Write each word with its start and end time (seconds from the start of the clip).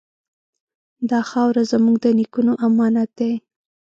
دا 1.09 1.19
خاوره 1.29 1.63
زموږ 1.71 1.95
د 2.01 2.05
نیکونو 2.17 2.53
امانت 2.67 3.09
دی. 3.19 3.33